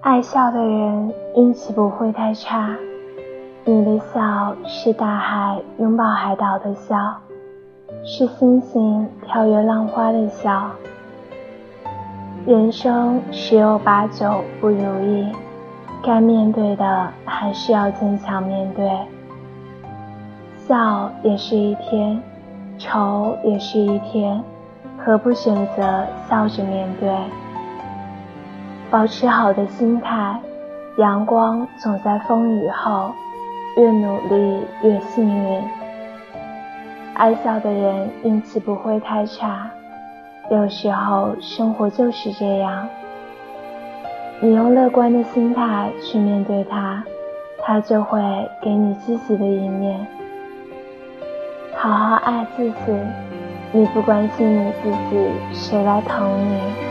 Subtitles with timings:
[0.00, 2.74] 爱笑的人运气不会太差。
[3.64, 6.96] 你的笑是大海拥抱海岛的笑，
[8.04, 10.70] 是星星跳跃浪花的笑。
[12.46, 15.30] 人生十有八九不如意，
[16.02, 18.90] 该面对的还是要坚强面对。
[20.56, 22.22] 笑也是一天，
[22.78, 24.42] 愁也是一天，
[24.96, 27.14] 何不选择笑着面对？
[28.90, 30.40] 保持好的心态，
[30.96, 33.12] 阳光总在风雨后。
[33.76, 35.62] 越努力越幸运，
[37.14, 39.70] 爱笑的人运气不会太差。
[40.50, 42.88] 有时候生活就是这样，
[44.40, 47.04] 你用乐观的心态去面对它，
[47.62, 48.20] 它就会
[48.60, 50.04] 给你积极的一面。
[51.76, 52.74] 好好爱自己，
[53.70, 56.87] 你不关心你自己，谁来疼你？